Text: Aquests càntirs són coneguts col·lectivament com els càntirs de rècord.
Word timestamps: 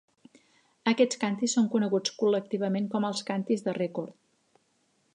Aquests 0.91 1.19
càntirs 1.25 1.53
són 1.57 1.69
coneguts 1.75 2.15
col·lectivament 2.23 2.91
com 2.95 3.09
els 3.13 3.23
càntirs 3.31 3.67
de 3.69 3.79
rècord. 3.83 4.21